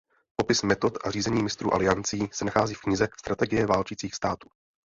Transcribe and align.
Popis 0.35 0.63
metod 0.63 0.97
a 1.03 1.11
řízení 1.11 1.43
mistrů 1.43 1.73
aliancí 1.73 2.29
se 2.31 2.45
nachází 2.45 2.73
v 2.75 2.81
knize 2.81 3.07
"Strategie 3.19 3.65
válčících 3.65 4.15
států". 4.15 4.49